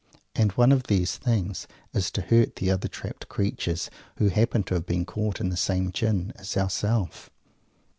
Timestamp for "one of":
0.53-0.87